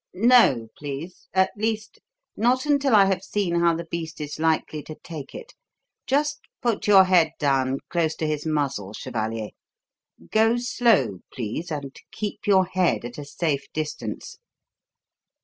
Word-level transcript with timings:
"No, 0.15 0.67
please 0.79 1.27
at 1.31 1.51
least, 1.55 1.99
not 2.35 2.65
until 2.65 2.95
I 2.95 3.05
have 3.05 3.21
seen 3.23 3.59
how 3.59 3.75
the 3.75 3.85
beast 3.85 4.19
is 4.19 4.39
likely 4.39 4.81
to 4.81 4.95
take 5.03 5.35
it. 5.35 5.53
Just 6.07 6.39
put 6.59 6.87
your 6.87 7.03
head 7.03 7.33
down 7.37 7.77
close 7.87 8.15
to 8.15 8.25
his 8.25 8.43
muzzle, 8.43 8.93
chevalier. 8.93 9.49
Go 10.31 10.57
slow, 10.57 11.19
please, 11.31 11.69
and 11.69 11.95
keep 12.11 12.47
your 12.47 12.65
head 12.65 13.05
at 13.05 13.19
a 13.19 13.25
safe 13.25 13.71
distance." 13.75 14.39